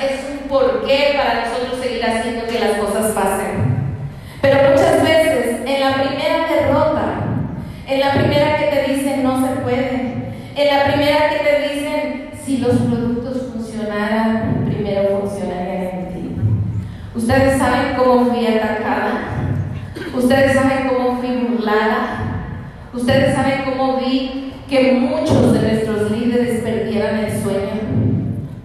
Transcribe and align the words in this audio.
es 0.00 0.24
un 0.30 0.48
porqué 0.48 1.14
para 1.16 1.46
nosotros 1.46 1.80
seguir 1.80 2.04
haciendo 2.04 2.46
que 2.46 2.60
las 2.60 2.78
cosas 2.78 3.12
pasen. 3.12 3.74
Pero 4.40 4.70
muchas 4.70 5.02
veces 5.02 5.60
en 5.66 5.80
la 5.80 5.94
primera 5.94 6.46
derrota, 6.48 7.14
en 7.86 8.00
la 8.00 8.12
primera 8.12 8.56
que 8.58 8.66
te 8.66 8.92
dicen 8.92 9.22
no 9.22 9.46
se 9.46 9.54
puede, 9.62 10.34
en 10.56 10.76
la 10.76 10.84
primera 10.84 11.28
que 11.30 11.44
te 11.44 11.74
dicen 11.74 12.30
si 12.44 12.58
los 12.58 12.76
productos 12.76 13.52
funcionaran, 13.52 14.64
primero 14.66 15.20
funcionarían 15.20 15.82
en 15.82 16.08
ti. 16.12 16.36
Ustedes 17.14 17.58
saben 17.58 17.94
cómo 17.96 18.26
fui 18.26 18.46
atacada, 18.46 19.30
ustedes 20.14 20.54
saben 20.54 20.88
cómo 20.88 21.18
fui 21.20 21.36
burlada, 21.36 22.18
ustedes 22.92 23.34
saben 23.34 23.64
cómo 23.64 23.98
vi 23.98 24.52
que 24.68 24.92
muchos 24.92 25.52
de 25.52 25.60
nuestros 25.60 26.10
líderes 26.10 26.62
perdieran 26.62 27.18
el 27.18 27.42
sueño 27.42 27.93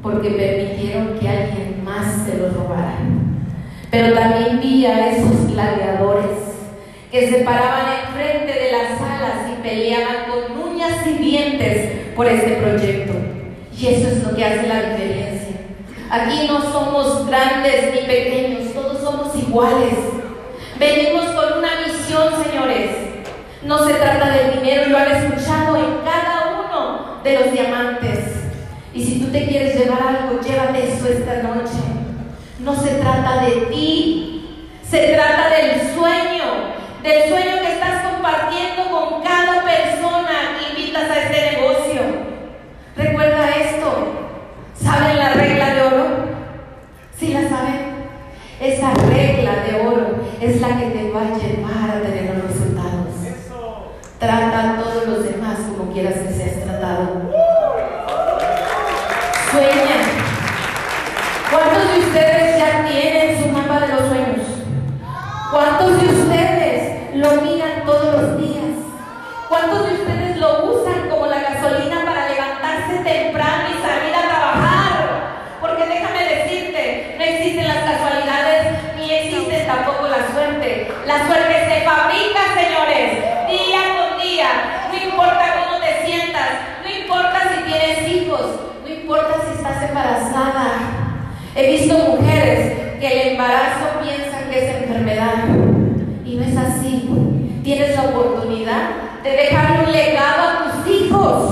porque 0.02 0.30
permitieron 0.30 1.20
que 1.20 1.28
alguien 1.28 1.84
más 1.84 2.26
se 2.26 2.38
lo 2.38 2.50
robara. 2.50 3.00
Pero 3.92 4.14
también 4.14 4.60
vi 4.62 4.86
a 4.86 5.16
esos 5.16 5.52
gladiadores 5.52 6.38
que 7.12 7.30
se 7.30 7.40
paraban 7.40 7.86
enfrente 8.06 8.54
de 8.54 8.72
las 8.72 9.00
salas 9.00 9.50
y 9.52 9.62
peleaban 9.62 10.30
con 10.30 10.72
uñas 10.72 11.06
y 11.08 11.14
dientes 11.14 12.14
por 12.16 12.28
este 12.28 12.52
proyecto. 12.58 13.14
Y 13.76 13.88
eso 13.88 14.10
es 14.10 14.24
lo 14.24 14.36
que 14.36 14.46
hace 14.46 14.68
la 14.68 14.92
diferencia. 14.92 15.56
Aquí 16.12 16.48
no 16.48 16.62
somos 16.62 17.28
grandes 17.28 17.94
ni 17.94 18.08
pequeños, 18.08 18.74
todos 18.74 19.02
somos 19.02 19.36
iguales. 19.36 19.96
Venimos 20.78 21.26
con 21.31 21.60
una 21.60 21.70
misión, 21.86 22.44
señores. 22.44 22.92
No 23.64 23.86
se 23.86 23.94
trata 23.96 24.31
del 24.31 24.60
dinero, 24.60 24.90
lo 24.90 24.98
han 24.98 25.12
escuchado 25.12 25.76
en 25.78 26.06
cada 26.06 26.66
uno 26.66 27.22
de 27.24 27.40
los 27.40 27.52
diamantes. 27.52 28.28
Tú 29.29 29.34
te 29.34 29.45
quieres 29.45 29.75
llevar 29.75 30.01
algo, 30.01 30.41
llévate 30.41 30.91
eso 30.91 31.07
esta 31.07 31.44
noche. 31.44 31.78
No 32.62 32.75
se 32.75 32.95
trata 32.95 33.44
de 33.45 33.67
ti, 33.67 34.73
se 34.81 35.09
trata 35.09 35.50
del 35.50 35.81
sueño, 35.94 36.45
del 37.03 37.29
sueño 37.29 37.62
que 37.62 37.73
estás 37.73 38.07
compartiendo 38.09 38.89
con 38.89 39.22
cada 39.22 39.63
persona 39.63 40.57
que 40.57 40.81
invitas 40.81 41.12
a 41.12 41.22
este 41.22 41.57
negocio. 41.57 42.01
Recuerda 42.97 43.50
esto, 43.51 44.07
¿saben 44.81 45.19
la 45.19 45.34
regla 45.34 45.75
de 45.75 45.81
oro? 45.84 46.07
¿Sí 47.16 47.28
la 47.31 47.47
saben? 47.47 48.09
Esa 48.59 48.95
regla 48.95 49.63
de 49.63 49.88
oro 49.88 50.23
es 50.41 50.59
la 50.59 50.69
que 50.69 50.85
te 50.85 51.12
va 51.12 51.22
a 51.22 51.38
llevar 51.38 51.97
a 51.97 52.01
tener 52.01 52.34
los 52.34 52.47
resultados. 52.47 53.13
Trata 54.18 54.72
a 54.72 54.78
todos 54.79 55.07
los 55.07 55.23
demás 55.23 55.59
como 55.78 55.94
quieras 55.94 56.16
que 56.16 56.34
seas 56.34 56.63
tratado. 56.63 57.29
Sueña. 59.51 59.97
¿Cuántos 61.50 61.91
de 61.91 62.00
ustedes 62.01 62.59
ya 62.59 62.85
tienen 62.88 63.41
su 63.41 63.50
mapa 63.50 63.79
de 63.79 63.88
los 63.88 64.01
sueños? 64.07 64.45
¿Cuántos 65.51 66.00
de 66.00 66.07
ustedes 66.07 67.16
lo 67.16 67.41
miran 67.41 67.83
todos 67.83 68.22
los 68.22 68.38
días? 68.38 68.78
¿Cuántos 69.47 69.88
de 69.88 69.94
ustedes 69.95 70.38
lo 70.38 70.66
usan 70.66 71.09
como 71.09 71.25
la 71.25 71.39
gasolina 71.41 72.06
para 72.06 72.29
levantarse 72.29 73.00
temprano 73.03 73.63
y 73.74 73.81
salir 73.81 74.13
a 74.13 74.29
trabajar? 74.29 74.95
Porque 75.59 75.83
déjame 75.88 76.24
decirte, 76.25 77.16
no 77.18 77.24
existen 77.24 77.68
las 77.68 77.83
casualidades 77.89 78.68
ni 78.97 79.12
existe 79.12 79.66
tampoco 79.66 80.07
la 80.09 80.31
suerte. 80.31 80.91
La 81.07 81.25
suerte 81.25 81.56
se 81.68 81.81
fabrica, 81.81 82.41
señores, 82.53 83.18
día 83.50 83.81
con 83.97 84.22
día. 84.22 84.50
No 84.91 85.09
importa 85.09 85.66
cómo 85.66 85.79
te 85.81 86.06
sientas, 86.06 86.50
no 86.83 86.89
importa 86.89 87.50
si 87.50 87.63
tienes 87.63 88.07
hijos, 88.07 88.69
no 88.83 88.89
importa 88.89 89.35
si 89.45 89.57
estás 89.57 89.89
embarazada. 89.89 90.29
He 91.56 91.72
visto 91.72 91.97
mujeres 91.97 93.00
que 93.00 93.07
el 93.07 93.28
embarazo 93.31 94.00
piensan 94.01 94.50
que 94.50 94.59
es 94.59 94.75
y 96.25 96.36
no 96.36 96.44
es 96.44 96.57
así. 96.57 97.07
Tienes 97.63 97.95
la 97.95 98.06
oportunidad 98.06 98.89
de 99.24 99.30
dejar 99.30 99.86
un 99.86 99.91
legado 99.91 100.50
a 100.50 100.63
tus 100.63 100.91
hijos. 100.91 101.51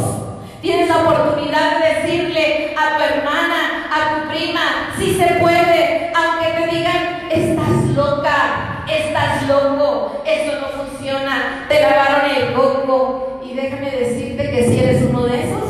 Tienes 0.60 0.89
la 0.89 1.04
oportunidad 1.04 1.80
de 1.80 2.01
decirle 2.01 2.75
a 2.75 2.98
tu 2.98 3.04
hermana, 3.04 3.88
a 3.92 4.16
tu 4.16 4.30
prima, 4.30 4.62
si 4.98 5.13
se 5.13 5.36
puede, 5.36 6.12
aunque 6.16 6.62
te 6.62 6.75
digan, 6.75 7.30
estás 7.31 7.95
loca, 7.95 8.84
estás 8.89 9.48
loco, 9.48 10.24
eso 10.25 10.54
no 10.60 10.83
funciona, 10.83 11.66
te 11.69 11.80
lavaron 11.80 12.31
el 12.36 12.54
coco. 12.54 13.40
Y 13.45 13.54
déjame 13.54 13.92
decirte 13.92 14.50
que 14.50 14.63
si 14.66 14.80
eres 14.80 15.04
uno 15.10 15.25
de 15.25 15.44
esos, 15.44 15.69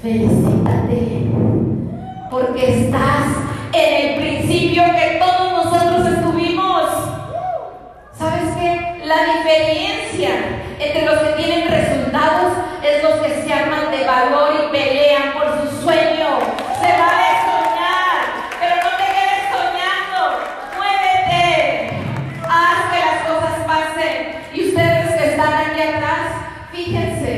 felicítate, 0.00 1.30
porque 2.30 2.86
estás 2.86 3.44
en 3.74 4.10
el 4.10 4.20
principio 4.20 4.82
que 4.84 5.18
todos 5.18 5.64
nosotros 5.64 6.06
estuvimos. 6.06 6.90
¿Sabes 8.12 8.56
qué? 8.58 8.93
La 9.04 9.16
diferencia 9.34 10.30
entre 10.78 11.04
los 11.04 11.18
que 11.18 11.32
tienen 11.42 11.68
resultados 11.68 12.52
es 12.82 13.02
los 13.02 13.14
que 13.20 13.42
se 13.42 13.52
arman 13.52 13.90
de 13.90 14.04
valor 14.04 14.54
y 14.64 14.72
pelean 14.72 15.32
por 15.34 15.60
su 15.60 15.82
sueño. 15.82 16.38
Se 16.80 16.88
vale 16.88 17.28
soñar, 17.44 18.18
pero 18.58 18.76
no 18.76 18.90
te 18.96 19.06
quedes 19.14 19.44
soñando. 19.52 20.20
Muévete. 20.76 21.90
Haz 22.48 22.80
que 22.90 22.98
las 23.00 23.20
cosas 23.28 23.56
pasen. 23.66 24.16
Y 24.54 24.68
ustedes 24.68 25.20
que 25.20 25.24
están 25.30 25.52
aquí 25.52 25.80
atrás, 25.82 26.24
fíjense, 26.72 27.34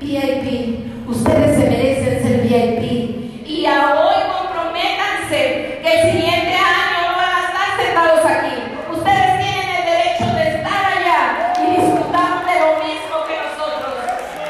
VIP. 0.00 1.08
Ustedes 1.08 1.58
se 1.58 1.68
merecen 1.68 2.22
ser 2.22 2.40
VIP. 2.42 3.44
Y 3.46 3.66
a 3.66 3.94
hoy 3.96 4.20
comprométanse 4.38 5.80
que 5.82 6.00
el 6.00 6.12
siguiente 6.12 6.54
año 6.54 7.10
no 7.10 7.16
van 7.16 7.34
a 7.34 7.48
estar 7.48 7.68
sentados 7.76 8.24
aquí. 8.24 8.54
Ustedes 8.92 9.38
tienen 9.40 9.68
el 9.78 9.84
derecho 9.84 10.26
de 10.34 10.48
estar 10.56 10.84
allá 10.84 11.52
y 11.58 11.80
disfrutar 11.80 12.44
de 12.46 12.54
lo 12.60 12.70
mismo 12.84 13.16
que 13.26 13.36
nosotros. 13.44 13.94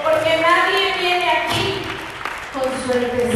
Porque 0.02 0.30
nadie 0.42 0.82
viene 1.00 1.26
aquí 1.30 1.66
con 2.52 2.68
suertes. 2.84 3.34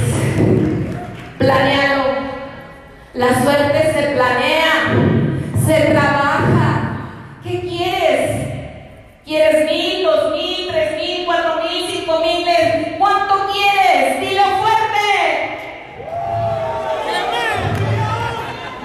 Planealo. 1.38 2.05
La 3.14 3.43
suerte 3.43 3.93
se 3.93 4.02
planea, 4.14 4.72
se 5.64 5.81
trabaja. 5.93 6.70
¿Qué 7.44 7.61
quieres? 7.61 8.20
¿Quieres 9.25 9.70
mil, 9.70 10.05
dos 10.05 10.32
mil, 10.32 10.69
tres 10.70 10.96
mil, 11.00 11.25
cuatro 11.26 11.62
mil, 11.62 11.84
cinco 11.88 12.20
mil? 12.20 12.44
¿Cuánto 12.99 13.34
quieres? 13.52 14.20
Dilo 14.20 14.43
fuerte. 14.61 14.82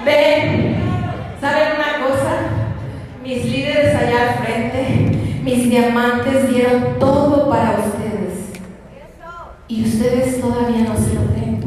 Ven, 0.04 0.76
¿saben 1.40 1.68
una 1.76 2.06
cosa? 2.06 2.32
Mis 3.22 3.44
líderes 3.44 3.94
allá 3.94 4.22
al 4.22 4.44
frente, 4.44 4.80
mis 5.42 5.66
diamantes 5.78 6.50
dieron 6.50 6.98
todo 6.98 7.48
para 7.48 7.78
ustedes. 7.78 8.50
Y 9.68 9.84
ustedes 9.84 10.40
todavía 10.40 10.88
no 10.88 10.96
se 10.96 11.14
lo 11.14 11.26
creen. 11.32 11.60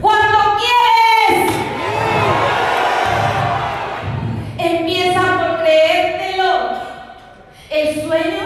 ¿Cuánto 0.00 0.38
quieres? 0.58 1.52
Empieza 4.58 5.20
por 5.20 5.62
creértelo. 5.62 6.50
El 7.70 7.94
sueño, 8.02 8.44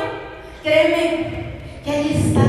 créeme, 0.62 1.26
que 1.82 1.90
ahí 1.90 2.26
está. 2.28 2.46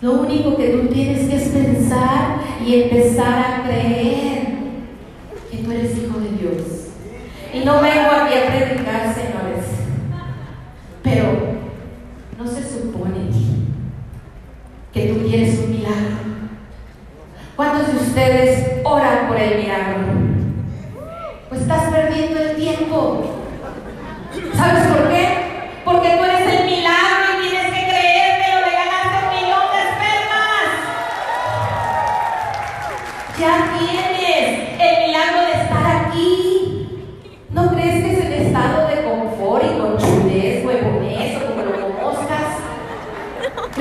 Lo 0.00 0.12
único 0.12 0.56
que 0.56 0.68
tú 0.68 0.88
tienes 0.88 1.28
que 1.28 1.36
es 1.36 1.48
pensar 1.48 2.40
y 2.66 2.82
empezar 2.82 3.38
a 3.38 3.62
creer 3.64 4.41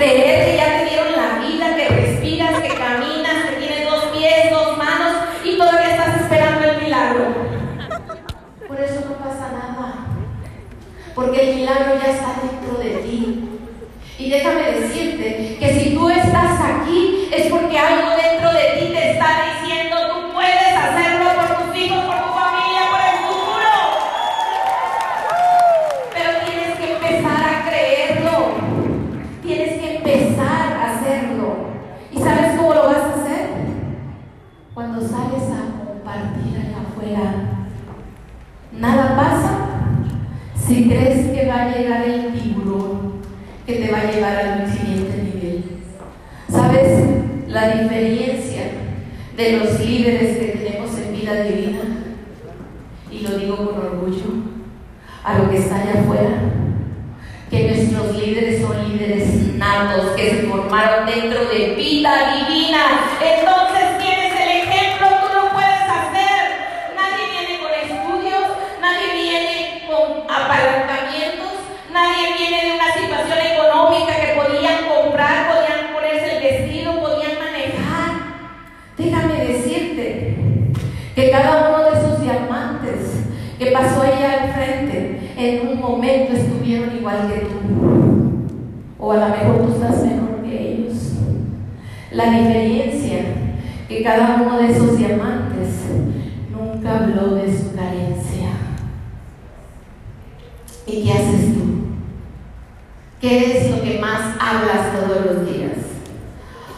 de 0.02 0.31
de 49.36 49.58
los 49.58 49.80
líderes 49.80 50.38
que 50.38 50.58
tenemos 50.58 50.98
en 50.98 51.14
vida 51.14 51.44
divina, 51.44 51.80
y 53.12 53.20
lo 53.20 53.38
digo 53.38 53.56
con 53.58 53.78
orgullo, 53.78 54.26
a 55.24 55.38
lo 55.38 55.50
que 55.50 55.58
está 55.58 55.76
allá 55.82 56.02
afuera, 56.02 56.40
que 57.50 57.68
nuestros 57.68 58.18
líderes 58.18 58.62
son 58.62 58.90
líderes 58.90 59.56
natos, 59.58 60.12
que 60.16 60.30
se 60.30 60.44
formaron 60.44 61.06
dentro 61.06 61.46
de 61.50 61.76
vida 61.76 62.36
divina. 62.36 62.80
Entonces, 63.20 63.71
momento 85.92 86.34
estuvieron 86.34 86.96
igual 86.96 87.32
que 87.32 87.40
tú. 87.42 88.48
O 88.98 89.12
a 89.12 89.18
lo 89.18 89.30
mejor 89.30 89.66
tú 89.66 89.74
estás 89.74 90.04
mejor 90.04 90.44
que 90.44 90.72
ellos. 90.74 91.14
La 92.12 92.30
diferencia 92.30 93.20
que 93.88 94.04
cada 94.04 94.42
uno 94.42 94.58
de 94.58 94.72
esos 94.72 94.98
diamantes 94.98 95.70
nunca 96.52 96.98
habló 96.98 97.36
de 97.36 97.48
su 97.48 97.76
carencia. 97.76 98.50
¿Y 100.88 101.04
qué 101.04 101.12
haces 101.12 101.54
tú? 101.54 101.62
¿Qué 103.20 103.58
es 103.58 103.72
lo 103.72 103.82
que 103.82 104.00
más 104.00 104.36
hablas 104.40 104.94
todos 104.94 105.26
los 105.26 105.46
días? 105.46 105.78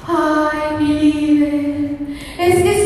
Ay, 0.07 0.83
mi 0.83 0.93
líder, 0.99 1.97
es 2.39 2.63
que 2.63 2.82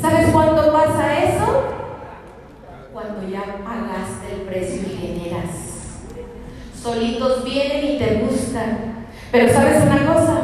¿Sabes 0.00 0.30
cuándo 0.32 0.72
pasa 0.72 1.18
eso? 1.24 1.64
Cuando 2.92 3.28
ya 3.28 3.42
pagaste 3.64 4.32
el 4.32 4.40
precio 4.42 4.82
y 4.82 4.96
generas. 4.96 5.50
Solitos 6.80 7.44
vienen 7.44 7.96
y 7.96 7.98
te 7.98 8.14
gustan. 8.20 9.06
Pero 9.32 9.52
¿sabes 9.52 9.82
una 9.82 10.14
cosa? 10.14 10.43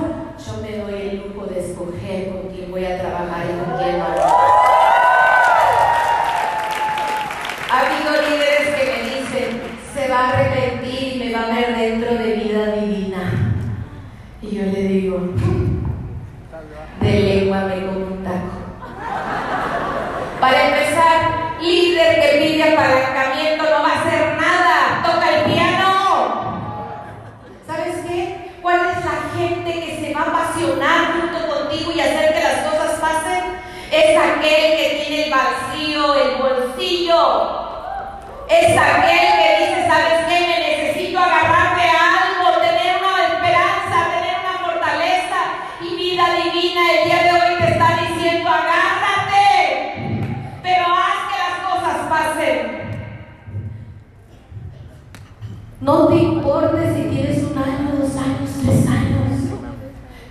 si 56.68 57.08
tienes 57.08 57.42
un 57.42 57.56
año, 57.56 57.96
dos 57.98 58.16
años, 58.16 58.50
tres 58.62 58.86
años. 58.86 59.30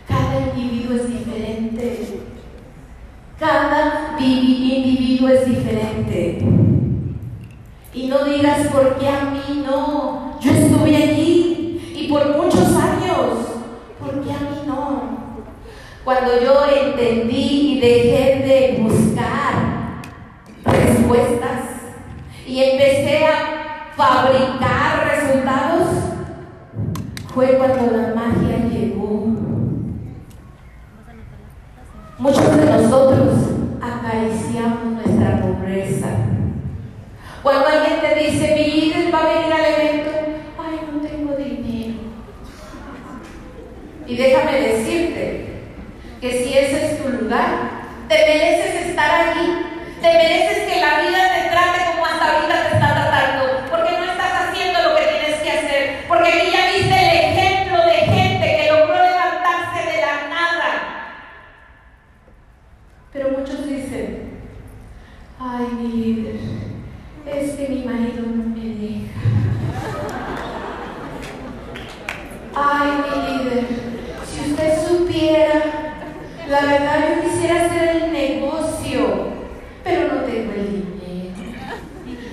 Cada 0.07 0.55
individuo 0.55 0.95
es 0.95 1.07
diferente. 1.07 2.19
Cada 3.39 4.15
individuo 4.19 5.29
es 5.29 5.45
diferente. 5.47 6.39
Y 7.93 8.07
no 8.07 8.23
digas 8.25 8.67
por 8.67 8.97
qué 8.99 9.07
a 9.07 9.28
Muchos 32.19 32.53
de 32.53 32.65
nosotros 32.65 33.48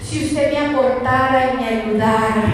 Si 0.08 0.24
usted 0.24 0.52
me 0.52 0.58
aportara 0.58 1.52
y 1.52 1.56
me 1.56 1.68
ayudara. 1.68 2.44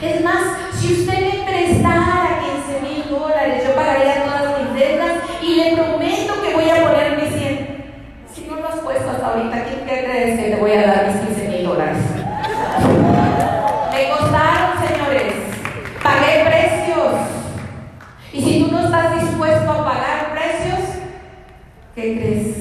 Es 0.00 0.24
más, 0.24 0.40
si 0.72 0.94
usted 0.94 1.20
me 1.20 1.44
prestara 1.44 2.40
15 2.72 2.80
mil 2.80 3.10
dólares, 3.10 3.62
yo 3.66 3.74
pagaría 3.74 4.24
todas 4.24 4.62
mis 4.62 4.80
deudas 4.80 5.12
y 5.42 5.56
le 5.56 5.76
prometo 5.76 6.42
que 6.42 6.54
voy 6.54 6.70
a 6.70 6.88
poner 6.88 7.22
mis 7.22 7.34
100. 7.34 7.84
Si 8.34 8.46
no 8.46 8.56
lo 8.56 8.68
has 8.68 8.76
puesto 8.76 9.10
hasta 9.10 9.26
ahorita, 9.26 9.62
¿quién 9.64 9.80
crees 9.84 10.40
que 10.40 10.50
te 10.52 10.56
voy 10.56 10.72
a 10.72 10.86
dar 10.86 11.06
mis 11.12 11.20
15 11.36 11.48
mil 11.48 11.64
dólares? 11.64 11.98
Me 13.92 14.08
costaron, 14.08 14.88
señores. 14.88 15.34
Pagué 16.02 16.44
precios. 16.46 17.14
Y 18.32 18.42
si 18.42 18.64
tú 18.64 18.72
no 18.72 18.86
estás 18.86 19.20
dispuesto 19.20 19.70
a 19.70 19.84
pagar 19.84 20.32
precios, 20.32 20.80
¿qué 21.94 22.18
crees? 22.18 22.56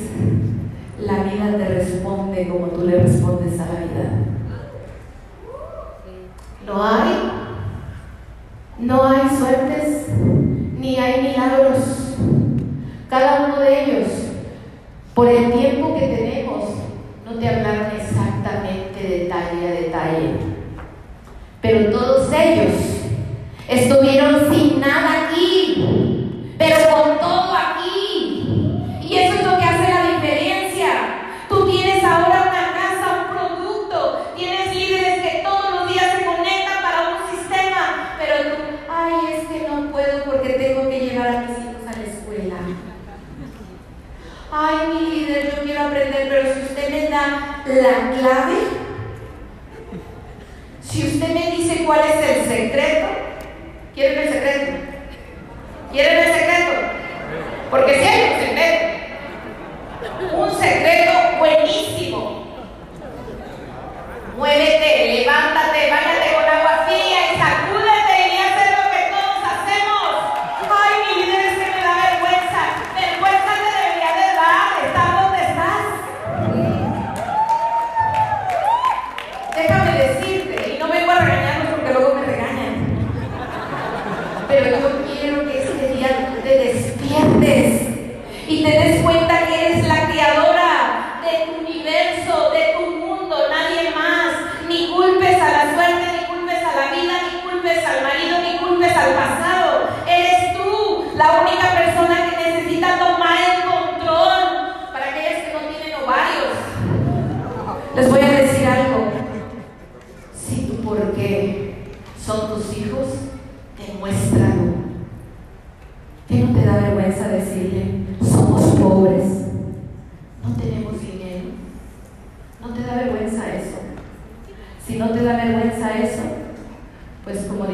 La 0.99 1.23
vida 1.23 1.57
te 1.57 1.65
responde 1.65 2.49
como 2.49 2.67
tú 2.67 2.85
le 2.85 2.99
respondes 2.99 3.57
a 3.59 3.65
la 3.65 3.79
vida. 3.79 3.89
No 6.79 6.85
hay, 6.85 7.31
no 8.77 9.03
hay 9.03 9.37
suertes, 9.37 10.07
ni 10.79 10.95
hay 10.95 11.23
milagros. 11.23 12.15
Cada 13.09 13.47
uno 13.47 13.59
de 13.59 13.83
ellos, 13.83 14.07
por 15.13 15.27
el 15.27 15.51
tiempo 15.51 15.99
que 15.99 16.07
tenemos, 16.07 16.69
no 17.25 17.33
te 17.33 17.49
hablaron 17.49 17.87
exactamente 17.99 19.03
detalle 19.09 19.67
a 19.67 19.71
detalle. 19.71 20.35
Pero 21.61 21.91
todos 21.91 22.31
ellos 22.31 22.71
estuvieron 23.67 24.49
sin 24.49 24.79
nada 24.79 25.28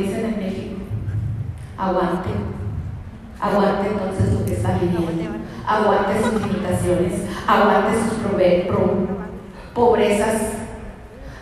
dicen 0.05 0.25
en 0.25 0.37
México, 0.39 0.75
aguante. 1.77 2.29
Aguante 3.39 3.89
entonces 3.89 4.33
lo 4.33 4.45
que 4.45 4.53
está 4.53 4.77
viviendo. 4.79 5.37
Aguante 5.67 6.23
sus 6.23 6.41
limitaciones. 6.41 7.21
Aguante 7.47 7.97
sus 7.99 8.15
pobrezas. 9.73 10.41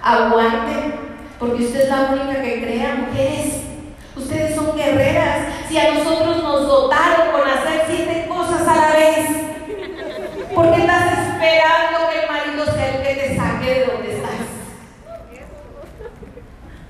Aguante, 0.01 0.95
porque 1.39 1.63
usted 1.63 1.83
es 1.83 1.89
la 1.89 2.09
única 2.11 2.41
que 2.41 2.61
crea, 2.61 3.05
mujeres. 3.07 3.61
Ustedes 4.15 4.55
son 4.55 4.75
guerreras. 4.75 5.47
Si 5.69 5.77
a 5.77 5.93
nosotros 5.93 6.43
nos 6.43 6.67
dotaron 6.67 7.31
con 7.31 7.47
hacer 7.47 7.83
siete 7.87 8.27
cosas 8.27 8.67
a 8.67 8.75
la 8.75 8.93
vez, 8.93 9.29
¿por 10.53 10.71
qué 10.71 10.81
estás 10.81 11.13
esperando 11.27 12.09
que 12.09 12.19
el 12.19 12.29
marido 12.29 12.65
sea 12.65 12.97
el 12.97 13.03
que 13.03 13.21
te 13.21 13.37
saque 13.37 13.65
de 13.65 13.85
donde 13.85 14.15
estás? 14.15 14.31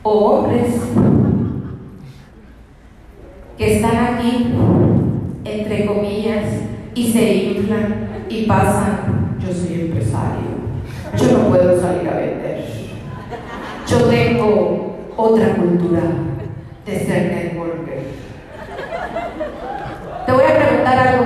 O 0.01 0.11
hombres 0.11 0.92
que 3.63 3.75
están 3.75 4.15
aquí, 4.15 4.53
entre 5.45 5.85
comillas, 5.85 6.43
y 6.93 7.13
se 7.13 7.33
inflan 7.33 8.25
y 8.27 8.45
pasan. 8.45 9.37
Yo 9.39 9.53
soy 9.53 9.81
empresario. 9.81 10.53
Yo 11.17 11.37
no 11.37 11.47
puedo 11.47 11.79
salir 11.79 12.09
a 12.09 12.17
vender. 12.17 12.65
Yo 13.87 13.97
tengo 14.09 14.97
otra 15.15 15.55
cultura 15.55 16.01
de 16.85 16.99
ser 16.99 17.31
networker. 17.31 18.03
Te 20.25 20.31
voy 20.31 20.43
a 20.43 20.57
preguntar 20.57 21.07
algo. 21.07 21.25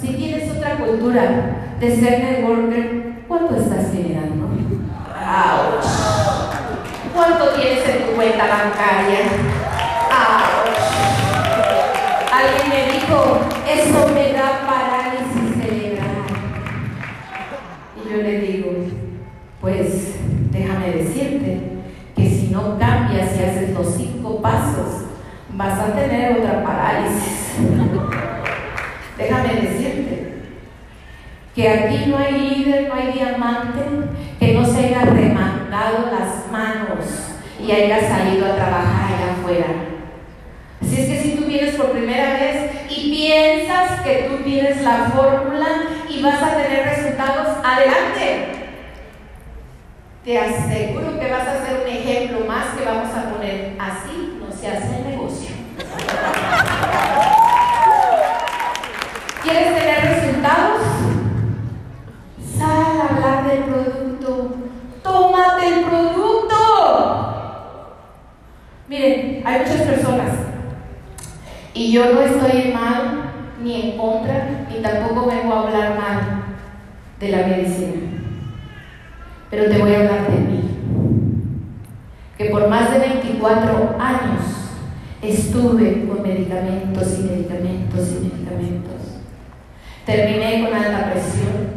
Si 0.00 0.08
tienes 0.14 0.50
otra 0.56 0.78
cultura 0.78 1.66
de 1.78 1.96
ser 1.96 2.18
networker, 2.18 3.24
¿cuánto 3.28 3.56
estás 3.56 3.92
generando? 3.92 4.48
¡Auch! 5.20 5.84
¿Cuánto 7.14 7.48
tienes 7.50 7.86
en 7.86 8.06
tu 8.06 8.12
cuenta 8.16 8.46
bancaria? 8.46 9.51
Alguien 12.42 12.68
me 12.70 12.92
dijo, 12.92 13.38
eso 13.68 14.08
me 14.14 14.32
da 14.32 14.66
parálisis 14.66 15.62
cerebral. 15.62 16.24
Y 17.96 18.10
yo 18.10 18.16
le 18.22 18.40
digo, 18.40 18.70
pues 19.60 20.16
déjame 20.50 20.90
decirte 20.90 21.60
que 22.16 22.28
si 22.28 22.48
no 22.48 22.78
cambias 22.78 23.36
y 23.36 23.44
haces 23.44 23.70
los 23.70 23.94
cinco 23.94 24.42
pasos, 24.42 25.04
vas 25.54 25.78
a 25.78 25.94
tener 25.94 26.38
otra 26.38 26.64
parálisis. 26.64 27.54
déjame 29.18 29.54
decirte 29.60 30.42
que 31.54 31.68
aquí 31.68 32.06
no 32.06 32.18
hay 32.18 32.32
líder, 32.32 32.88
no 32.88 32.94
hay 32.94 33.12
diamante 33.12 33.80
que 34.40 34.54
no 34.54 34.64
se 34.64 34.86
haya 34.86 35.04
remangado 35.04 36.10
las 36.10 36.50
manos 36.50 37.04
y 37.60 37.70
haya 37.70 38.00
salido 38.00 38.46
a 38.46 38.56
trabajar 38.56 39.12
allá 39.12 39.32
afuera. 39.32 39.66
Así 40.80 41.00
es 41.00 41.08
que 41.08 41.22
si 41.22 41.36
tú 41.36 41.41
vienes 41.52 41.74
por 41.74 41.90
primera 41.90 42.32
vez 42.32 42.70
y 42.88 43.10
piensas 43.10 44.00
que 44.00 44.26
tú 44.28 44.42
tienes 44.42 44.80
la 44.80 45.10
fórmula 45.14 45.68
y 46.08 46.22
vas 46.22 46.42
a 46.42 46.56
tener 46.56 46.96
resultados, 46.96 47.58
adelante. 47.62 48.46
Te 50.24 50.38
aseguro 50.38 51.20
que 51.20 51.30
vas 51.30 51.46
a 51.46 51.66
ser 51.66 51.82
un 51.82 51.88
ejemplo 51.88 52.46
más 52.46 52.68
que 52.74 52.84
vamos 52.86 53.10
a 53.14 53.28
poner 53.30 53.76
así, 53.78 54.38
no 54.40 54.50
se 54.50 54.68
hace 54.68 54.96
el 54.96 55.10
negocio. 55.10 55.50
¿Quieres 59.42 59.78
tener 59.78 60.00
resultados? 60.00 60.80
Sal 62.56 63.00
a 63.00 63.08
hablar 63.10 63.50
del 63.50 63.64
producto. 63.64 64.56
Tómate 65.02 65.68
el 65.68 65.84
producto. 65.84 66.56
Miren, 68.88 69.42
hay 69.44 69.58
muchas 69.58 69.82
personas 69.82 70.52
yo 71.92 72.12
no 72.12 72.20
estoy 72.22 72.62
en 72.62 72.74
mal 72.74 73.32
ni 73.62 73.90
en 73.90 73.98
contra, 73.98 74.66
ni 74.68 74.82
tampoco 74.82 75.26
vengo 75.26 75.52
a 75.52 75.60
hablar 75.60 75.96
mal 75.96 76.20
de 77.20 77.28
la 77.28 77.46
medicina. 77.46 78.00
Pero 79.50 79.70
te 79.70 79.78
voy 79.78 79.94
a 79.94 79.98
hablar 79.98 80.30
de 80.30 80.38
mí. 80.38 80.62
Que 82.38 82.46
por 82.46 82.68
más 82.68 82.90
de 82.92 82.98
24 82.98 83.96
años 84.00 84.62
Estuve 85.22 86.04
con 86.08 86.20
medicamentos 86.20 87.16
y 87.20 87.22
medicamentos 87.22 88.08
y 88.10 88.24
medicamentos. 88.24 89.20
Terminé 90.04 90.64
con 90.64 90.74
alta 90.74 91.12
presión, 91.12 91.68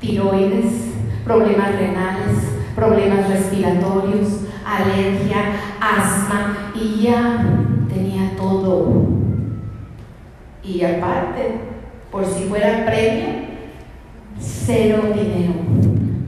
tiroides, 0.00 0.92
problemas 1.24 1.72
renales, 1.72 2.44
problemas 2.76 3.28
respiratorios, 3.28 4.42
alergia, 4.64 5.56
asma 5.80 6.70
y 6.76 7.02
ya 7.02 7.44
tenía 7.92 8.36
todo. 8.36 9.15
Y 10.66 10.82
aparte, 10.82 11.60
por 12.10 12.26
si 12.26 12.44
fuera 12.44 12.84
premio, 12.86 13.26
cero 14.40 15.02
dinero. 15.14 15.54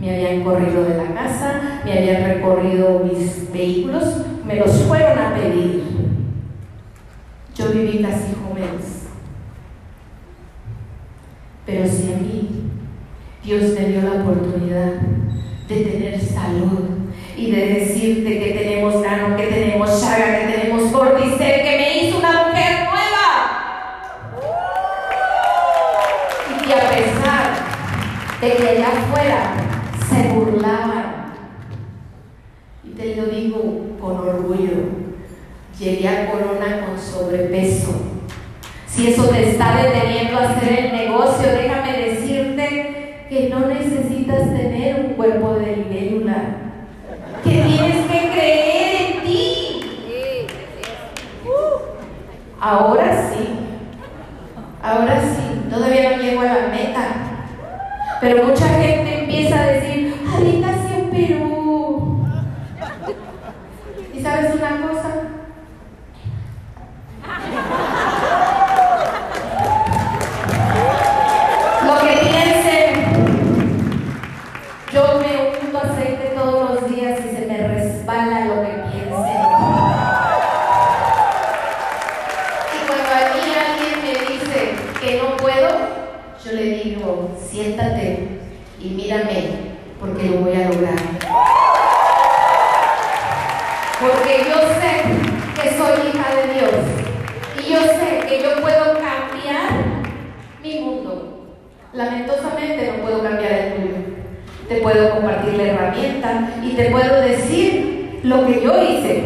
Me 0.00 0.14
habían 0.14 0.44
corrido 0.44 0.84
de 0.84 0.96
la 0.96 1.12
casa, 1.12 1.80
me 1.84 1.92
habían 1.92 2.24
recorrido 2.24 3.00
mis 3.00 3.52
vehículos, 3.52 4.04
me 4.46 4.56
los 4.56 4.82
fueron 4.84 5.18
a 5.18 5.34
pedir. 5.34 5.82
Yo 7.54 7.72
viví 7.72 7.98
casi 7.98 8.34
jóvenes. 8.34 9.08
Pero 11.66 11.86
si 11.86 12.12
a 12.12 12.16
mí 12.16 12.70
Dios 13.44 13.62
me 13.78 13.86
dio 13.86 14.02
la 14.02 14.22
oportunidad 14.22 14.92
de 15.68 15.76
tener 15.76 16.20
salud 16.20 16.88
y 17.36 17.50
de 17.50 17.66
decirte 17.74 18.38
que 18.38 18.58
tenemos 18.58 19.02
gano, 19.02 19.36
que 19.36 19.46
tenemos 19.46 20.00
chaga, 20.00 20.38
que 20.38 20.52
tenemos 20.52 20.90
cordyceps, 20.92 21.62
que 21.62 21.76
me 21.78 22.04
hizo 22.04 22.18
una 22.18 22.48
mujer 22.48 22.72
nueva. 22.84 23.26
Y 26.50 26.66
que 26.66 26.74
a 26.74 26.90
pesar 26.90 27.44
de 28.40 28.52
que 28.56 28.68
allá 28.68 28.88
afuera 28.88 29.52
se 30.08 30.28
burlaban, 30.28 31.34
y 32.82 32.90
te 32.90 33.16
lo 33.16 33.26
digo 33.26 33.96
con 34.00 34.16
orgullo, 34.16 34.72
Corona 36.30 36.86
con 36.86 36.98
sobrepeso. 36.98 37.92
Si 38.86 39.12
eso 39.12 39.28
te 39.28 39.50
está 39.50 39.76
deteniendo 39.76 40.38
a 40.38 40.50
hacer 40.50 40.86
el 40.86 40.92
negocio, 40.92 41.48
déjame 41.52 41.92
decirte 41.92 43.26
que 43.28 43.48
no 43.50 43.66
necesitas 43.68 44.54
tener 44.54 45.04
un 45.06 45.14
cuerpo 45.14 45.54
de 45.54 45.76
libélula, 45.76 46.36
que 47.44 47.50
tienes 47.50 48.06
que 48.10 48.30
creer 48.32 48.96
en 49.02 49.22
ti. 49.22 49.82
Ahora 52.60 53.30
sí, 53.30 53.48
ahora 54.82 55.20
sí, 55.20 55.70
todavía 55.70 56.16
no 56.16 56.22
llego 56.22 56.40
a 56.40 56.44
la 56.44 56.68
meta, 56.68 57.06
pero 58.20 58.46
mucha 58.46 58.66
gente 58.66 59.20
empieza 59.20 59.60
a 59.60 59.66
decir, 59.66 60.07
yo 97.78 97.86
sé 97.86 98.26
que 98.28 98.42
yo 98.42 98.60
puedo 98.60 98.94
cambiar 98.94 99.70
mi 100.62 100.80
mundo. 100.80 101.54
Lamentosamente 101.92 102.92
no 102.92 103.02
puedo 103.04 103.22
cambiar 103.22 103.52
el 103.52 103.74
tuyo. 103.74 103.94
Te 104.68 104.76
puedo 104.76 105.10
compartir 105.10 105.54
la 105.54 105.62
herramienta 105.62 106.54
y 106.62 106.70
te 106.70 106.90
puedo 106.90 107.20
decir 107.20 108.20
lo 108.24 108.46
que 108.46 108.60
yo 108.62 108.82
hice, 108.82 109.22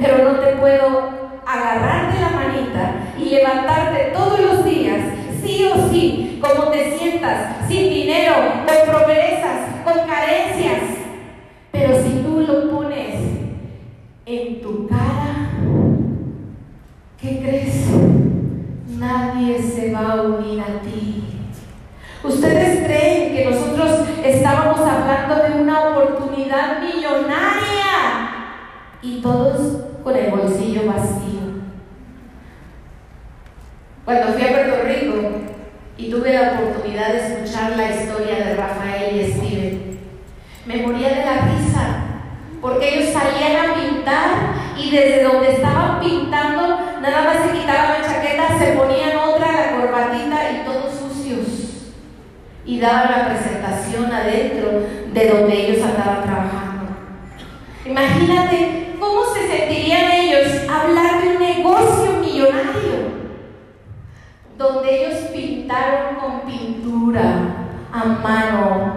pero 0.00 0.18
no 0.24 0.40
te 0.40 0.56
puedo 0.56 1.10
agarrar 1.46 2.12
de 2.12 2.20
la 2.20 2.30
manita 2.30 2.94
y 3.18 3.30
levantarte 3.30 4.10
todos 4.12 4.40
los 4.40 4.64
días, 4.64 4.98
sí 5.42 5.70
o 5.72 5.88
sí, 5.88 6.40
como 6.42 6.70
te 6.70 6.98
sientas, 6.98 7.68
sin 7.68 7.88
dinero, 7.88 8.34
con 8.66 8.94
pobrezas, 8.94 9.84
con 9.84 10.06
carencias. 10.06 10.80
Pero 11.70 12.02
si 12.02 12.22
tú 12.22 12.44
lo 12.46 12.70
pones 12.70 13.14
en 14.26 14.60
tu 14.60 14.88
cara, 14.88 15.32
¿qué 17.22 17.38
crees? 17.38 17.86
Nadie 18.98 19.62
se 19.62 19.92
va 19.92 20.12
a 20.12 20.22
unir 20.22 20.60
a 20.60 20.82
ti. 20.82 21.22
¿Ustedes 22.24 22.84
creen 22.84 23.34
que 23.34 23.44
nosotros 23.48 24.08
estábamos 24.24 24.80
hablando 24.80 25.36
de 25.36 25.62
una 25.62 25.90
oportunidad 25.90 26.80
millonaria 26.82 27.92
y 29.00 29.20
todos 29.20 29.84
con 30.02 30.16
el 30.16 30.30
bolsillo 30.32 30.86
vacío? 30.86 31.62
Cuando 34.04 34.32
fui 34.32 34.42
a 34.42 34.48
Puerto 34.48 34.82
Rico 34.84 35.14
y 35.96 36.10
tuve 36.10 36.32
la 36.32 36.52
oportunidad 36.52 37.12
de 37.12 37.18
escuchar 37.18 37.76
la 37.76 37.90
historia 37.90 38.34
de 38.46 38.56
Rafael 38.56 39.20
y 39.20 39.32
Steven, 39.32 39.98
me 40.66 40.76
moría 40.86 41.08
de 41.08 41.24
la 41.24 41.40
risa 41.42 42.02
porque 42.60 42.94
ellos 42.96 43.12
salían 43.12 43.70
a 43.70 43.74
pintar 43.74 44.28
y 44.76 44.90
desde 44.90 45.24
donde 45.24 45.52
estaban 45.52 45.81
nada 47.02 47.24
más 47.24 47.44
se 47.44 47.58
quitaban 47.58 48.00
la 48.00 48.08
chaqueta, 48.08 48.58
se 48.58 48.72
ponían 48.72 49.18
otra, 49.18 49.52
la 49.52 49.72
corbatita 49.72 50.52
y 50.52 50.64
todos 50.64 50.94
sucios. 50.94 51.92
Y 52.64 52.78
daban 52.78 53.10
la 53.10 53.28
presentación 53.28 54.12
adentro 54.12 54.70
de 55.12 55.28
donde 55.28 55.66
ellos 55.66 55.84
andaban 55.84 56.22
trabajando. 56.22 56.82
Imagínate 57.84 58.94
cómo 59.00 59.24
se 59.34 59.48
sentirían 59.48 60.12
ellos 60.12 60.68
hablar 60.70 61.22
de 61.22 61.28
un 61.30 61.38
negocio 61.40 62.12
millonario, 62.20 63.22
donde 64.56 65.06
ellos 65.06 65.18
pintaron 65.34 66.14
con 66.16 66.40
pintura 66.42 67.34
a 67.92 68.04
mano 68.04 68.94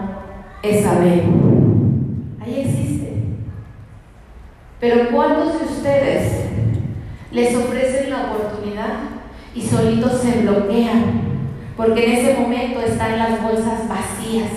esa 0.62 1.00
vez. 1.00 1.24
Ahí 2.40 2.62
existe. 2.62 3.14
Pero 4.80 5.10
¿cuántos 5.10 5.60
de 5.60 5.66
ustedes 5.66 6.45
les 7.36 7.54
ofrecen 7.54 8.10
la 8.10 8.32
oportunidad 8.32 8.94
y 9.54 9.62
solitos 9.62 10.22
se 10.22 10.40
bloquean? 10.42 11.26
Porque 11.76 12.06
en 12.06 12.12
ese 12.14 12.40
momento 12.40 12.80
están 12.80 13.20
las 13.20 13.44
bolsas 13.44 13.90
vacías. 13.90 14.52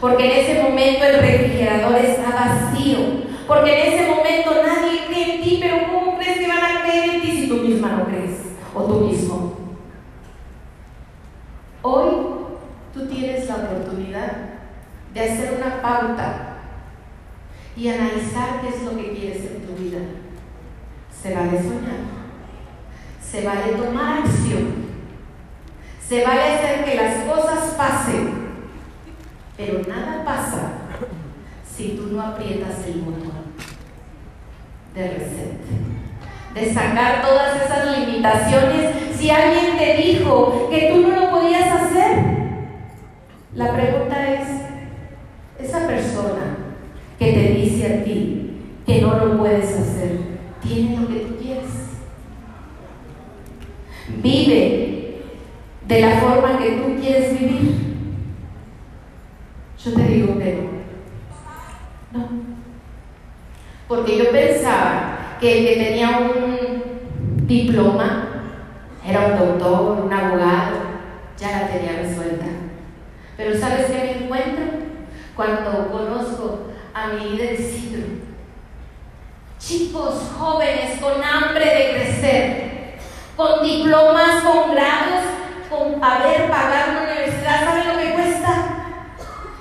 Porque 0.00 0.24
en 0.26 0.40
ese 0.40 0.62
momento 0.62 1.04
el 1.04 1.20
refrigerador 1.20 1.96
está 1.96 2.30
vacío. 2.30 2.98
Porque 3.46 3.72
en 3.72 3.92
ese 3.92 4.10
momento 4.10 4.50
nadie 4.66 5.06
cree 5.06 5.36
en 5.36 5.42
ti. 5.42 5.58
Pero 5.62 5.86
¿cómo 5.86 6.18
crees 6.18 6.38
que 6.38 6.48
van 6.48 6.58
a 6.58 6.82
creer 6.82 7.14
en 7.14 7.20
ti 7.22 7.30
si 7.30 7.48
tú 7.48 7.56
misma 7.58 7.92
no 7.92 8.06
crees? 8.06 8.40
O 8.74 8.82
tú 8.82 9.06
mismo. 9.06 9.54
Hoy 11.82 12.10
tú 12.92 13.06
tienes 13.06 13.46
la 13.46 13.54
oportunidad 13.54 14.32
de 15.14 15.20
hacer 15.20 15.54
una 15.56 15.80
pauta 15.80 16.56
y 17.76 17.88
analizar 17.88 18.60
qué 18.60 18.68
es 18.70 18.82
lo 18.82 18.96
que 18.96 19.12
quieres 19.12 19.44
en 19.44 19.62
tu 19.62 19.80
vida. 19.80 19.98
Se 21.22 21.34
vale 21.34 21.58
soñar, 21.58 22.15
se 23.36 23.44
vale 23.44 23.72
tomar 23.72 24.20
acción, 24.20 24.76
se 26.00 26.24
vale 26.24 26.40
hacer 26.40 26.86
que 26.86 26.94
las 26.94 27.16
cosas 27.24 27.74
pasen, 27.76 28.30
pero 29.58 29.82
nada 29.86 30.24
pasa 30.24 30.72
si 31.70 31.88
tú 31.88 32.14
no 32.14 32.22
aprietas 32.22 32.86
el 32.86 33.02
botón 33.02 33.52
de 34.94 35.02
reset, 35.02 35.60
de 36.54 36.72
sacar 36.72 37.20
todas 37.20 37.62
esas 37.62 37.98
limitaciones. 37.98 38.94
Si 39.18 39.28
alguien 39.28 39.76
te 39.76 39.98
dijo 39.98 40.70
que 40.70 40.92
tú 40.94 41.06
no 41.06 41.20
lo 41.20 41.30
podías 41.30 41.70
hacer, 41.70 42.16
la 43.54 43.74
pregunta 43.74 44.32
es, 44.32 44.48
esa 45.58 45.86
persona 45.86 46.56
que 47.18 47.32
te 47.32 47.48
dice 47.52 47.86
a 47.86 48.02
ti 48.02 48.62
que 48.86 49.02
no 49.02 49.14
lo 49.14 49.36
puedes 49.36 49.76
hacer, 49.76 50.20
tiene 50.62 51.00
lo 51.00 51.08
que 51.08 51.16
tú. 51.16 51.35
Vive 54.26 55.22
de 55.86 56.00
la 56.00 56.16
forma 56.18 56.58
que 56.58 56.72
tú 56.72 57.00
quieres 57.00 57.38
vivir. 57.38 57.94
Yo 59.78 59.94
te 59.94 60.02
digo 60.02 60.36
que 60.36 60.52
no. 62.12 62.18
No. 62.18 62.28
Porque 63.86 64.18
yo 64.18 64.32
pensaba 64.32 65.36
que 65.40 65.58
el 65.58 65.66
que 65.68 65.84
tenía 65.84 66.18
un 66.18 67.46
diploma 67.46 68.28
era 69.06 69.26
un 69.26 69.38
doctor, 69.38 70.04
un 70.04 70.12
abogado, 70.12 70.76
ya 71.38 71.60
la 71.60 71.68
tenía 71.68 72.02
resuelta. 72.02 72.46
Pero 73.36 73.56
¿sabes 73.56 73.86
qué 73.86 73.92
me 73.92 74.24
encuentro? 74.24 74.64
Cuando 75.36 75.88
conozco 75.92 76.72
a 76.92 77.12
mi 77.12 77.30
líder 77.30 77.58
Chicos 79.60 80.32
jóvenes 80.36 80.98
con 81.00 81.22
hambre 81.22 81.64
de 81.64 81.90
crecer, 81.92 82.65
con 83.36 83.62
diplomas, 83.62 84.42
con 84.42 84.72
grados, 84.72 85.24
con 85.68 86.02
haber 86.02 86.48
pagado 86.48 86.92
una 86.92 87.02
universidad, 87.02 87.64
¿saben 87.64 87.88
lo 87.88 88.02
que 88.02 88.14
cuesta? 88.14 88.66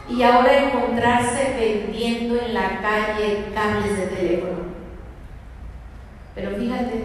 Y 0.10 0.24
ahora 0.24 0.58
encontrarse 0.58 1.56
vendiendo 1.60 2.40
en 2.40 2.54
la 2.54 2.82
calle 2.82 3.46
cables 3.54 3.98
de 3.98 4.08
teléfono. 4.08 4.66
Pero 6.34 6.52
fíjate, 6.58 7.04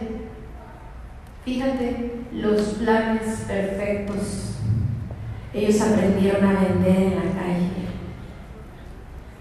fíjate 1.45 2.13
los 2.33 2.61
planes 2.75 3.45
perfectos. 3.49 4.57
Ellos 5.53 5.81
aprendieron 5.81 6.45
a 6.45 6.61
vender 6.61 6.97
en 6.97 7.15
la 7.17 7.41
calle. 7.41 7.71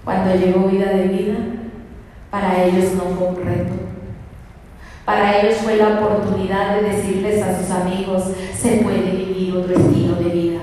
Cuando 0.04 0.36
llegó 0.36 0.68
vida 0.68 0.90
de 0.90 1.08
vida, 1.08 1.36
para 2.32 2.64
ellos 2.64 2.94
no 2.94 3.04
fue 3.04 3.28
un 3.28 3.36
reto. 3.36 3.89
Para 5.10 5.42
ellos 5.42 5.56
fue 5.64 5.78
la 5.78 5.88
oportunidad 5.88 6.76
de 6.76 6.90
decirles 6.90 7.42
a 7.42 7.60
sus 7.60 7.72
amigos, 7.72 8.26
se 8.56 8.74
puede 8.74 9.10
vivir 9.10 9.56
otro 9.58 9.74
estilo 9.74 10.14
de 10.18 10.30
vida. 10.30 10.60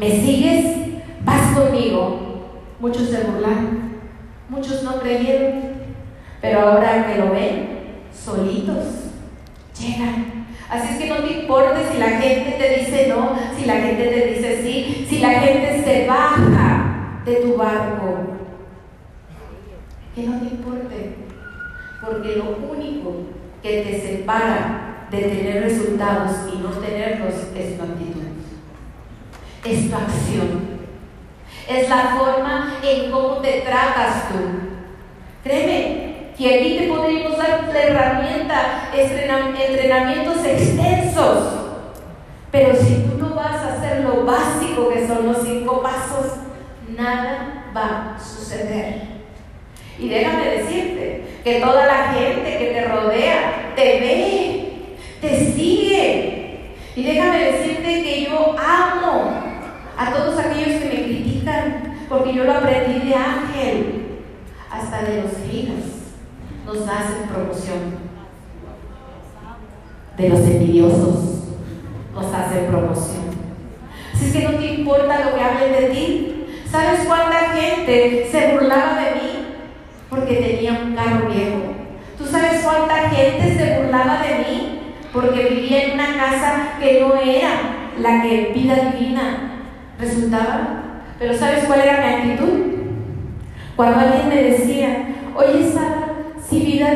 ¿Me 0.00 0.10
sigues? 0.12 0.64
Vas 1.26 1.54
conmigo. 1.54 2.46
Muchos 2.80 3.10
se 3.10 3.22
burlaron, 3.24 3.98
muchos 4.48 4.82
no 4.82 4.98
creyeron, 4.98 5.60
pero 6.40 6.58
ahora 6.58 7.06
que 7.06 7.18
lo 7.18 7.32
ven, 7.32 7.80
solitos, 8.14 9.10
llegan. 9.78 10.46
Así 10.70 10.94
es 10.94 10.98
que 11.00 11.08
no 11.10 11.16
te 11.16 11.40
importe 11.40 11.80
si 11.92 11.98
la 11.98 12.08
gente 12.12 12.50
te 12.52 12.78
dice 12.78 13.08
no, 13.08 13.32
si 13.58 13.66
la 13.66 13.74
gente 13.74 14.06
te 14.06 14.26
dice 14.26 14.62
sí, 14.62 15.06
si 15.06 15.18
la 15.18 15.32
gente 15.40 15.82
se 15.84 16.06
baja 16.06 17.20
de 17.26 17.34
tu 17.34 17.58
barco. 17.58 18.20
Que 20.14 20.22
no 20.22 20.38
te 20.38 20.46
importe, 20.46 21.23
porque 22.04 22.36
lo 22.36 22.56
único 22.70 23.12
que 23.62 23.82
te 23.82 24.00
separa 24.00 25.06
de 25.10 25.18
tener 25.22 25.62
resultados 25.62 26.32
y 26.52 26.58
no 26.58 26.70
tenerlos 26.70 27.34
es 27.56 27.76
tu 27.76 27.82
actitud, 27.82 28.22
es 29.64 29.90
tu 29.90 29.96
acción, 29.96 30.74
es 31.68 31.88
la 31.88 32.16
forma 32.18 32.78
en 32.82 33.10
cómo 33.10 33.36
te 33.36 33.60
tratas 33.60 34.28
tú. 34.28 34.38
Créeme, 35.42 36.32
que 36.36 36.54
aquí 36.54 36.78
te 36.78 36.88
podríamos 36.88 37.38
dar 37.38 37.70
la 37.72 37.82
herramienta, 37.82 38.90
entrenamientos 38.94 40.44
extensos, 40.44 41.54
pero 42.50 42.74
si 42.76 42.94
tú 43.02 43.18
no 43.18 43.34
vas 43.34 43.56
a 43.56 43.74
hacer 43.74 44.04
lo 44.04 44.24
básico 44.24 44.88
que 44.88 45.06
son 45.06 45.26
los 45.26 45.42
cinco 45.42 45.82
pasos, 45.82 46.38
nada 46.96 47.64
va 47.74 48.14
a 48.16 48.20
suceder. 48.20 49.02
Y 49.98 50.08
déjame 50.08 50.50
decirte 50.50 50.93
que 51.44 51.60
toda 51.60 51.86
la 51.86 52.14
gente 52.14 52.58
que 52.58 52.70
te 52.72 52.84
rodea 52.86 53.72
te 53.76 54.00
ve, 54.00 54.96
te 55.20 55.52
sigue. 55.52 56.74
Y 56.96 57.04
déjame 57.04 57.52
decirte 57.52 58.02
que 58.02 58.24
yo 58.24 58.56
amo 58.58 59.30
a 59.96 60.10
todos 60.10 60.38
aquellos 60.38 60.80
que 60.80 60.88
me 60.88 61.04
critican, 61.04 61.98
porque 62.08 62.32
yo 62.32 62.44
lo 62.44 62.54
aprendí 62.54 63.10
de 63.10 63.14
Ángel, 63.14 64.06
hasta 64.70 65.02
de 65.02 65.22
los 65.22 65.32
hijos 65.52 65.84
nos 66.64 66.88
hacen 66.88 67.28
promoción. 67.28 68.04
De 70.16 70.28
los 70.30 70.40
envidiosos 70.40 71.44
nos 72.14 72.32
hacen 72.32 72.66
promoción. 72.68 73.24
Si 74.14 74.26
es 74.26 74.32
que 74.32 74.44
no 74.44 74.58
te 74.58 74.66
importa 74.66 75.24
lo 75.26 75.36
que 75.36 75.42
hablen 75.42 75.72
de 75.72 75.88
ti, 75.90 76.46
¿sabes 76.70 77.00
cuánta 77.06 77.50
gente 77.50 78.28
se 78.30 78.52
burlaba 78.52 79.00
de? 79.00 79.13
Porque 80.14 80.34
tenía 80.36 80.72
un 80.84 80.94
carro 80.94 81.28
viejo. 81.28 81.58
¿Tú 82.16 82.24
sabes 82.24 82.62
cuánta 82.62 83.10
gente 83.10 83.56
se 83.56 83.78
burlaba 83.78 84.22
de 84.22 84.38
mí? 84.38 84.80
Porque 85.12 85.48
vivía 85.48 85.84
en 85.84 85.94
una 85.94 86.16
casa 86.16 86.78
que 86.80 87.00
no 87.00 87.14
era 87.16 87.50
la 88.00 88.22
que 88.22 88.52
vida 88.54 88.92
divina 88.92 89.50
resultaba. 89.98 90.82
Pero 91.18 91.34
¿sabes 91.34 91.64
cuál 91.64 91.80
era 91.80 92.00
mi 92.00 92.14
actitud? 92.14 92.60
Cuando 93.76 94.00
alguien 94.00 94.28
me 94.28 94.42
decía, 94.50 95.14
oye 95.34 95.68
Sara, 95.68 96.14
si 96.48 96.60
vida, 96.60 96.94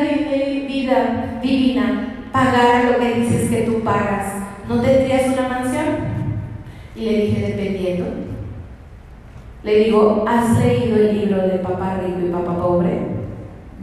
vida 0.67 1.39
divina 1.41 2.15
pagara 2.31 2.91
lo 2.91 2.99
que 2.99 3.15
dices 3.15 3.49
que 3.49 3.63
tú 3.63 3.81
pagas, 3.83 4.33
¿no 4.67 4.79
tendrías 4.81 5.27
una 5.27 5.49
mansión? 5.49 5.85
Y 6.95 7.05
le 7.05 7.17
dije, 7.17 7.47
dependiendo. 7.47 8.05
Le 9.63 9.83
digo, 9.83 10.23
¿has 10.27 10.57
leído 10.57 10.95
el 10.95 11.19
libro 11.19 11.47
de 11.47 11.59
Papá 11.59 11.99
Rico 12.01 12.19
y 12.25 12.31
Papá 12.31 12.55
Pobre? 12.55 13.08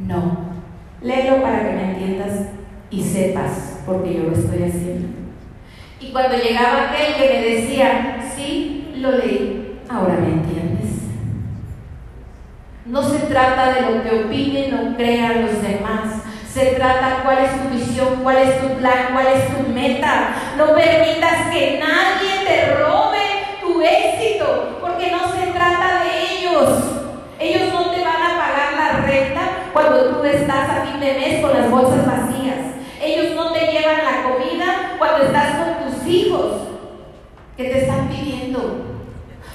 No. 0.07 0.39
Léelo 1.03 1.43
para 1.43 1.65
que 1.65 1.75
me 1.75 1.93
entiendas 1.93 2.49
y 2.91 3.03
sepas, 3.03 3.81
porque 3.85 4.15
yo 4.15 4.23
lo 4.25 4.33
estoy 4.33 4.63
haciendo. 4.63 5.09
Y 6.01 6.13
cuando 6.13 6.37
llegaba 6.37 6.91
aquel 6.91 7.15
que 7.15 7.29
me 7.29 7.55
decía, 7.55 8.17
sí, 8.35 8.95
lo 8.97 9.13
leí, 9.13 9.81
ahora 9.89 10.15
me 10.15 10.29
entiendes. 10.29 10.91
No 12.87 13.03
se 13.03 13.19
trata 13.27 13.75
de 13.75 13.81
lo 13.83 14.03
que 14.03 14.25
opinen 14.25 14.75
o 14.75 14.97
crean 14.97 15.43
los 15.43 15.61
demás. 15.61 16.23
Se 16.49 16.67
trata 16.77 17.23
cuál 17.25 17.39
es 17.45 17.63
tu 17.63 17.69
visión, 17.71 18.21
cuál 18.23 18.37
es 18.37 18.61
tu 18.61 18.69
plan, 18.77 19.09
cuál 19.13 19.27
es 19.27 19.49
tu 19.49 19.73
meta. 19.73 20.37
No 20.57 20.75
permitas 20.75 21.51
que 21.53 21.81
nadie 21.81 22.47
te 22.47 22.75
robe 22.77 23.19
tu 23.61 23.83
éxito, 23.83 24.79
porque 24.81 25.11
no 25.11 25.29
se 25.33 25.49
trata 25.49 26.05
de 26.05 26.39
ellos. 26.39 26.79
Ellos 27.41 27.73
no 27.73 27.91
te 27.91 28.03
van 28.03 28.23
a 28.23 28.39
pagar 28.39 28.73
la 28.77 29.07
renta 29.07 29.66
cuando 29.77 30.07
tú 30.07 30.25
estás 30.25 30.71
a 30.71 30.87
fin 30.87 31.01
de 31.01 31.13
mes 31.13 31.43
con 31.43 31.53
las 31.53 31.71
bolsas 31.71 32.07
vacías. 32.07 32.57
Ellos 32.99 33.37
no 33.37 33.53
te 33.53 33.67
llevan 33.67 33.99
la 34.07 34.23
comida 34.23 34.95
cuando 34.97 35.27
estás 35.27 35.57
con 35.57 35.93
tus 35.93 36.07
hijos 36.07 36.53
que 37.59 37.65
te 37.65 37.81
están 37.81 38.09
pidiendo. 38.09 38.87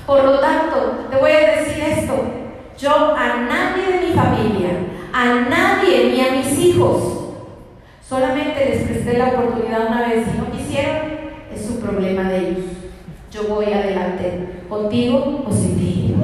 Por 0.06 0.24
lo 0.24 0.40
tanto, 0.40 1.08
te 1.10 1.18
voy 1.18 1.32
a 1.32 1.56
decir 1.56 1.84
esto. 1.84 2.24
Yo 2.78 3.16
a 3.16 3.38
nadie 3.38 3.84
de 3.88 4.08
mi 4.08 4.14
familia, 4.14 4.70
a 5.12 5.26
nadie 5.50 6.12
ni 6.12 6.22
a 6.22 6.34
mis 6.34 6.56
hijos, 6.60 7.02
solamente 8.08 8.64
les 8.64 8.84
presté 8.84 9.18
la 9.18 9.30
oportunidad 9.30 9.88
una 9.88 10.08
vez 10.08 10.28
y 10.28 10.38
no 10.38 10.52
quisieron, 10.52 10.98
es 11.52 11.66
su 11.66 11.80
problema 11.80 12.30
de 12.30 12.38
ellos. 12.38 12.66
Yo 13.32 13.46
voy 13.46 13.74
adelante, 13.74 14.66
contigo 14.70 15.44
o 15.48 15.52
sin 15.52 15.80
ti. 15.80 16.16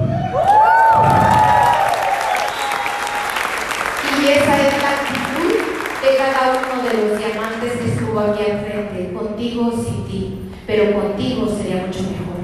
Y 4.19 4.29
esa 4.29 4.57
es 4.57 4.73
la 4.81 4.89
actitud 4.89 5.53
de 6.01 6.17
cada 6.17 6.57
uno 6.57 6.83
de 6.83 6.93
los 6.97 7.19
diamantes 7.19 7.73
que 7.73 7.85
estuvo 7.91 8.19
aquí 8.19 8.51
al 8.51 8.59
frente, 8.59 9.13
sin 9.71 10.05
ti, 10.05 10.51
pero 10.65 10.93
contigo 10.93 11.47
sería 11.47 11.85
mucho 11.85 12.01
mejor. 12.01 12.37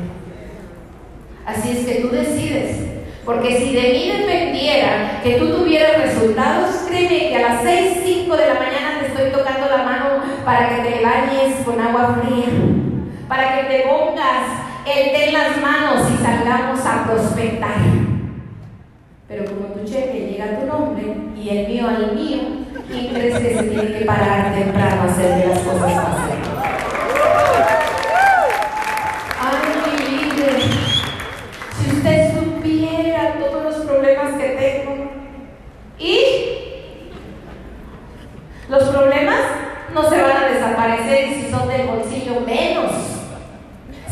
Así 1.45 1.71
es 1.71 1.85
que 1.85 2.01
tú 2.01 2.09
decides, 2.09 2.77
porque 3.25 3.57
si 3.57 3.73
de 3.73 3.93
mí 3.93 4.11
dependiera 4.17 5.21
que 5.23 5.35
tú 5.35 5.49
tuvieras 5.49 6.01
resultados, 6.01 6.85
créeme 6.87 7.29
que 7.29 7.35
a 7.35 7.53
las 7.53 7.63
6, 7.63 7.99
5 8.03 8.35
de 8.35 8.47
la 8.47 8.53
mañana 8.55 8.99
te 8.99 9.07
estoy 9.07 9.31
tocando 9.31 9.67
la 9.69 9.83
mano 9.83 10.05
para 10.43 10.69
que 10.69 10.89
te 10.89 11.03
bañes 11.03 11.63
con 11.65 11.79
agua 11.79 12.19
fría, 12.21 12.45
para 13.27 13.55
que 13.55 13.63
te 13.67 13.83
pongas 13.87 14.63
el 14.85 15.11
té 15.11 15.27
en 15.29 15.33
las 15.33 15.61
manos 15.61 16.11
y 16.11 16.23
salgamos 16.23 16.85
a 16.85 17.05
prospectar. 17.05 17.77
Pero 19.27 19.45
como 19.45 19.73
tu 19.73 19.85
cheque 19.85 20.27
llega 20.31 20.45
a 20.45 20.59
tu 20.59 20.65
nombre 20.65 21.15
y 21.35 21.49
el 21.49 21.67
mío 21.67 21.87
al 21.87 22.15
mío, 22.15 22.41
¿quién 22.89 23.13
crees 23.13 23.39
que 23.39 23.57
se 23.57 23.63
tiene 23.63 23.99
que 23.99 24.05
parar 24.05 24.53
temprano 24.53 25.01
a 25.01 25.05
hacer 25.05 25.47
las 25.47 25.59
cosas 25.59 25.93
fáciles? 25.93 26.47
Ay, 29.39 29.57
mi 29.85 30.31
líder, 30.35 30.61
si 31.77 31.95
usted 31.95 32.33
supiera 32.35 33.35
todos 33.39 33.63
los 33.63 33.75
problemas 33.85 34.33
que 34.33 34.49
tengo 34.49 35.11
y 35.97 36.19
los 38.67 38.83
problemas 38.83 39.39
no 39.93 40.09
se 40.09 40.21
van 40.21 40.37
a 40.37 40.47
desaparecer 40.47 41.27
y 41.29 41.33
si 41.35 41.51
son 41.51 41.69
del 41.69 41.87
bolsillo 41.87 42.41
menos 42.45 42.91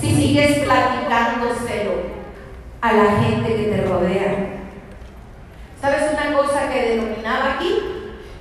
si 0.02 0.16
sigues 0.16 0.60
platicándoselo 0.60 1.92
a 2.82 2.94
la 2.94 3.12
gente 3.22 3.56
que 3.56 3.64
te 3.66 3.82
rodea. 3.84 4.62
¿Sabes 5.80 6.12
una 6.14 6.38
cosa 6.38 6.70
que 6.72 6.90
denominaba 6.90 7.54
aquí? 7.56 7.76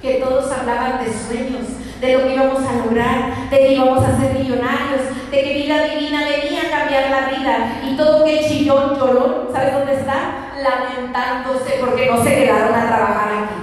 Que 0.01 0.15
todos 0.15 0.51
hablaban 0.51 1.05
de 1.05 1.13
sueños, 1.13 1.67
de 2.01 2.13
lo 2.15 2.23
que 2.23 2.35
íbamos 2.35 2.63
a 2.67 2.85
lograr, 2.85 3.51
de 3.51 3.59
que 3.59 3.73
íbamos 3.75 4.03
a 4.03 4.19
ser 4.19 4.39
millonarios, 4.39 5.03
de 5.31 5.43
que 5.43 5.55
vida 5.55 5.85
divina 5.85 6.25
venía 6.25 6.63
a 6.63 6.79
cambiar 6.79 7.11
la 7.11 7.29
vida. 7.29 7.81
Y 7.87 7.97
todo 7.97 8.25
que 8.25 8.49
chillón, 8.49 8.99
llorón, 8.99 9.49
¿sabes 9.53 9.75
dónde 9.75 9.95
está? 9.95 10.53
Lamentándose 10.63 11.77
porque 11.81 12.07
no 12.07 12.23
se 12.23 12.35
quedaron 12.37 12.75
a 12.75 12.87
trabajar 12.87 13.29
aquí. 13.45 13.55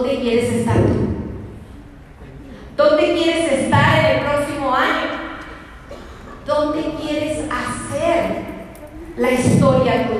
¿Dónde 0.00 0.18
quieres 0.18 0.50
estar 0.50 0.76
tú? 0.76 1.08
¿Dónde 2.74 3.12
quieres 3.12 3.52
estar 3.52 3.98
en 3.98 4.16
el 4.16 4.24
próximo 4.24 4.74
año? 4.74 5.10
¿Dónde 6.46 6.94
quieres 6.98 7.40
hacer 7.40 8.44
la 9.18 9.30
historia 9.30 10.08
tuya? 10.08 10.19